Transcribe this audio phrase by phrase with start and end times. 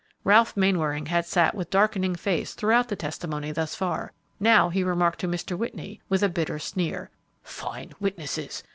[0.23, 5.19] Ralph Mainwaring had sat with darkening face throughout the testimony thus far; now he remarked
[5.19, 5.55] to Mr.
[5.55, 7.11] Whitney, with a bitter sneer,
[7.43, 8.63] "Fine witnesses!